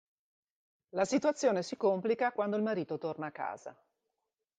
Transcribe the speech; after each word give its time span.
La 0.95 1.05
situazione 1.05 1.61
si 1.61 1.77
complica 1.77 2.31
quando 2.31 2.55
il 2.55 2.63
marito 2.63 2.97
torna 2.97 3.27
a 3.27 3.31
casa. 3.31 3.79